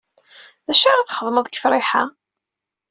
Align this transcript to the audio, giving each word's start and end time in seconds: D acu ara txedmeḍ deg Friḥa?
D 0.65 0.67
acu 0.71 0.85
ara 0.87 1.07
txedmeḍ 1.09 1.45
deg 1.47 1.59
Friḥa? 1.63 2.03